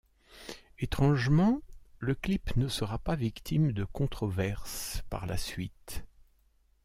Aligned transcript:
Étrangement, 0.79 1.61
le 1.99 2.15
clip 2.15 2.55
ne 2.57 2.67
sera 2.67 2.97
pas 2.97 3.15
victime 3.15 3.71
de 3.71 3.83
controverses 3.85 5.03
par 5.11 5.27
la 5.27 5.37
suite. 5.37 6.03